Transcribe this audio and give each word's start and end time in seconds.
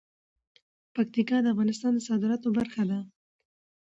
پکتیکا 0.93 1.37
د 1.41 1.45
افغانستان 1.53 1.91
د 1.95 1.99
صادراتو 2.09 2.47
برخه 2.57 2.83
ده. 2.89 2.99